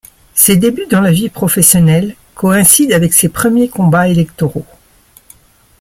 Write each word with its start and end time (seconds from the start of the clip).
Ses 0.33 0.55
débuts 0.57 0.87
dans 0.89 1.01
la 1.01 1.11
vie 1.11 1.29
professionnelle 1.29 2.15
coïncident 2.33 2.95
avec 2.95 3.13
ses 3.13 3.29
premiers 3.29 3.69
combats 3.69 4.07
électoraux. 4.07 4.65